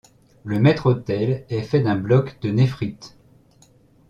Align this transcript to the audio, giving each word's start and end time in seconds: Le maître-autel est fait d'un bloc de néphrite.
Le 0.43 0.57
maître-autel 0.59 1.45
est 1.49 1.61
fait 1.61 1.81
d'un 1.81 1.95
bloc 1.95 2.39
de 2.41 2.49
néphrite. 2.49 3.15